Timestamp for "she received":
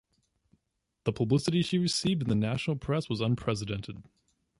1.61-2.23